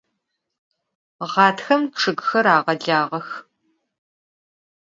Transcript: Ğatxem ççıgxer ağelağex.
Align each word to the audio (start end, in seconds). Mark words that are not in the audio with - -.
Ğatxem 1.31 1.81
ççıgxer 1.97 2.45
ağelağex. 2.55 3.27